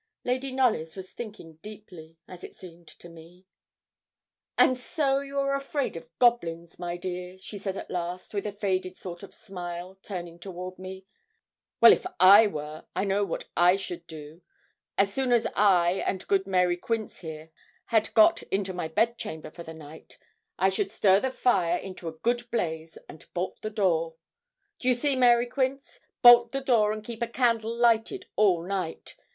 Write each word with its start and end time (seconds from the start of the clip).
Lady 0.23 0.51
Knollys 0.51 0.95
was 0.95 1.13
thinking 1.13 1.57
deeply, 1.61 2.17
as 2.27 2.43
it 2.43 2.55
seemed 2.55 2.87
to 2.87 3.07
me. 3.07 3.45
'And 4.57 4.75
so 4.75 5.19
you 5.19 5.37
are 5.39 5.55
afraid 5.55 5.95
of 5.95 6.09
goblins, 6.17 6.79
my 6.79 6.97
dear,' 6.97 7.37
she 7.37 7.59
said 7.59 7.77
at 7.77 7.91
last, 7.91 8.33
with 8.33 8.47
a 8.47 8.51
faded 8.51 8.97
sort 8.97 9.21
of 9.21 9.35
smile, 9.35 9.99
turning 10.01 10.39
toward 10.39 10.79
me; 10.79 11.05
'well, 11.79 11.93
if 11.93 12.07
I 12.19 12.47
were, 12.47 12.85
I 12.95 13.03
know 13.05 13.23
what 13.23 13.47
I 13.55 13.75
should 13.75 14.07
do 14.07 14.41
so 14.99 15.05
soon 15.05 15.31
as 15.31 15.45
I, 15.55 16.03
and 16.03 16.27
good 16.27 16.47
Mary 16.47 16.77
Quince 16.77 17.19
here, 17.19 17.51
had 17.85 18.11
got 18.15 18.41
into 18.41 18.73
my 18.73 18.87
bed 18.87 19.19
chamber 19.19 19.51
for 19.51 19.61
the 19.61 19.75
night, 19.75 20.17
I 20.57 20.69
should 20.71 20.89
stir 20.89 21.19
the 21.19 21.29
fire 21.29 21.77
into 21.77 22.07
a 22.07 22.13
good 22.17 22.49
blaze, 22.49 22.97
and 23.07 23.31
bolt 23.35 23.61
the 23.61 23.69
door 23.69 24.15
do 24.79 24.87
you 24.87 24.95
see, 24.95 25.15
Mary 25.15 25.45
Quince? 25.45 25.99
bolt 26.23 26.53
the 26.53 26.61
door 26.61 26.91
and 26.91 27.03
keep 27.03 27.21
a 27.21 27.27
candle 27.27 27.71
lighted 27.75 28.25
all 28.35 28.63
night. 28.65 29.15